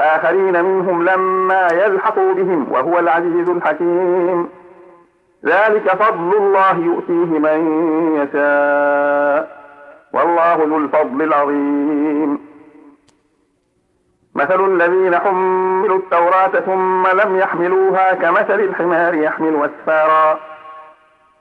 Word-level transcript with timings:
وآخرين 0.00 0.64
منهم 0.64 1.02
لما 1.02 1.68
يلحقوا 1.72 2.34
بهم 2.34 2.72
وهو 2.72 2.98
العزيز 2.98 3.48
الحكيم. 3.48 4.48
ذلك 5.44 5.90
فضل 5.90 6.36
الله 6.36 6.78
يؤتيه 6.78 7.38
من 7.38 7.60
يشاء. 8.16 9.60
والله 10.12 10.54
ذو 10.54 10.76
الفضل 10.76 11.22
العظيم. 11.22 12.38
مثل 14.34 14.64
الذين 14.64 15.18
حملوا 15.18 15.98
التوراة 15.98 16.48
ثم 16.48 17.06
لم 17.06 17.38
يحملوها 17.38 18.14
كمثل 18.14 18.60
الحمار 18.60 19.14
يحمل 19.14 19.64
أسفارا. 19.64 20.38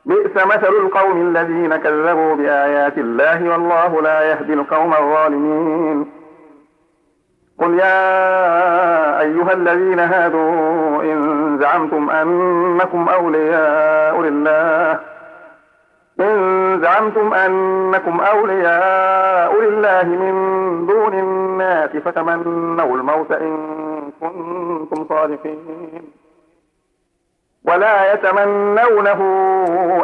بئس 0.06 0.46
مثل 0.46 0.68
القوم 0.68 1.22
الذين 1.22 1.76
كذبوا 1.76 2.36
بآيات 2.36 2.98
الله 2.98 3.50
والله 3.50 4.02
لا 4.02 4.32
يهدي 4.32 4.54
القوم 4.54 4.94
الظالمين. 4.94 6.19
قل 7.60 7.80
يا 7.80 9.22
أيها 9.22 9.54
الذين 9.54 10.00
هادوا 10.00 11.04
إن 11.04 11.58
زعمتم 11.62 12.10
أنكم 12.10 13.10
أولياء 13.10 14.22
لله. 14.22 15.00
إن 16.20 16.80
زعمتم 16.82 17.34
أنكم 17.34 18.20
أولياء 18.20 19.62
لله 19.62 20.04
من 20.04 20.34
دون 20.86 21.14
الناس 21.14 21.90
فتمنوا 21.90 22.96
الموت 22.98 23.32
إن 23.32 23.58
كنتم 24.22 25.06
صادقين. 25.10 26.04
ولا 27.66 28.14
يتمنونه 28.14 29.22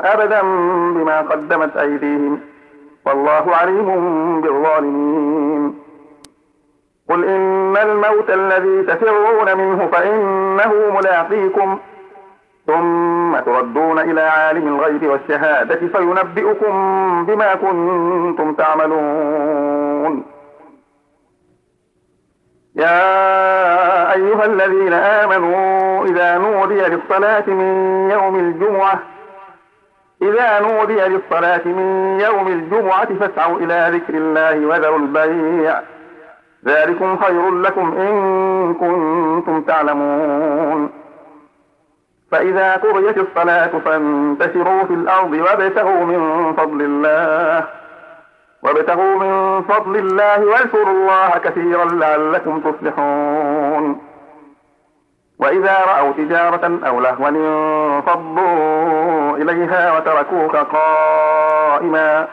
أبدا 0.04 0.42
بما 0.96 1.22
قدمت 1.22 1.78
أيديهم. 1.78 2.40
والله 3.06 3.56
عليم 3.56 4.42
بالظالمين. 4.42 5.85
إن 7.78 7.90
الموت 7.90 8.30
الذي 8.30 8.84
تفرون 8.84 9.58
منه 9.58 9.88
فإنه 9.88 10.74
ملاقيكم. 10.98 11.80
ثم 12.68 13.40
تردون 13.40 14.00
إلى 14.00 14.22
عالم 14.22 14.68
الغيب 14.68 15.08
والشهادة 15.08 15.88
فينبئكم 15.88 16.74
بما 17.26 17.56
كنتم 17.56 18.54
تعملون. 18.54 20.26
يا 22.76 24.14
أيها 24.14 24.46
الذين 24.46 24.94
آمنوا 24.94 26.06
إذا 26.06 26.38
نودي 26.38 26.82
للصلاة 26.82 27.44
من 27.48 28.10
يوم 28.12 28.36
الجمعة 28.36 29.00
إذا 30.22 30.60
نودي 30.60 31.02
للصلاة 31.02 31.62
من 31.66 32.20
يوم 32.20 32.48
الجمعة 32.48 33.06
فاسعوا 33.20 33.60
إلى 33.60 33.90
ذكر 33.92 34.14
الله 34.14 34.66
وذروا 34.66 35.00
البيع. 35.00 35.82
ذلكم 36.68 37.18
خير 37.18 37.52
لكم 37.52 37.98
إن 37.98 38.74
كنتم 38.74 39.62
تعلمون. 39.62 40.90
فإذا 42.32 42.76
قضيت 42.76 43.18
الصلاة 43.18 43.72
فانتشروا 43.86 44.84
في 44.84 44.94
الأرض 44.94 45.34
وابتغوا 45.34 46.06
من 46.06 46.54
فضل 46.54 46.82
الله 46.82 47.68
وابتغوا 48.64 49.16
من 49.16 49.62
فضل 49.62 49.96
الله 49.96 50.46
واذكروا 50.46 50.94
الله 50.94 51.30
كثيرا 51.30 51.86
لعلكم 51.86 52.60
تفلحون. 52.60 54.02
وإذا 55.40 55.78
رأوا 55.88 56.12
تجارة 56.12 56.80
أو 56.88 57.00
لهوا 57.00 57.30
انفضوا 57.30 59.38
إليها 59.38 59.98
وتركوك 59.98 60.56
قائما. 60.56 62.28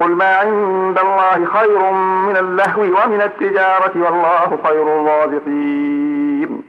قل 0.00 0.10
ما 0.10 0.36
عند 0.36 0.98
الله 0.98 1.44
خير 1.44 1.90
من 2.28 2.36
اللهو 2.36 2.82
ومن 2.82 3.20
التجارة 3.20 3.92
والله 3.94 4.58
خير 4.64 4.82
الرازقين. 4.82 6.67